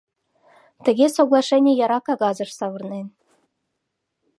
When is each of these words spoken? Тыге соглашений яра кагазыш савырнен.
Тыге 0.83 1.07
соглашений 1.15 1.77
яра 1.85 1.99
кагазыш 2.07 2.51
савырнен. 2.59 3.07